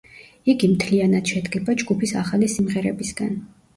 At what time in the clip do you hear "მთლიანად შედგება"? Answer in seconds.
0.71-1.75